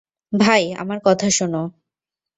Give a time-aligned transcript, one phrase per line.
[0.33, 1.53] ভাই, আমার কথা শোন।